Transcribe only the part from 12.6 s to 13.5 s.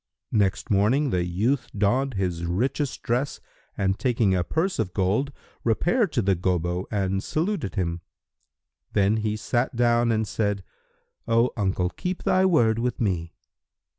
with me."